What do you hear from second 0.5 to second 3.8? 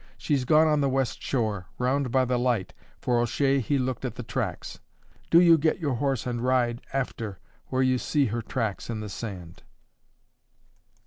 on the west shore, round by the light, for O'Shea he